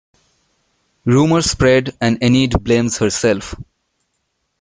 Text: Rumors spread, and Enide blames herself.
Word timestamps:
Rumors 1.05 1.51
spread, 1.51 1.95
and 2.01 2.19
Enide 2.21 2.63
blames 2.63 2.97
herself. 2.97 3.53